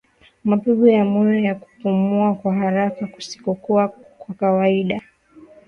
Mapigo 0.43 0.87
ya 0.87 1.05
moyo 1.05 1.41
na 1.41 1.55
kupumua 1.55 2.35
kwa 2.35 2.53
haraka 2.53 3.07
kusikokuwa 3.07 3.87
kwa 4.17 4.35
kawaida 4.35 5.01